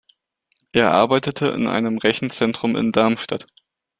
Er 0.73 0.89
arbeitete 0.93 1.51
in 1.51 1.67
einem 1.69 1.99
Rechenzentrum 1.99 2.75
in 2.75 2.91
Darmstadt. 2.91 3.45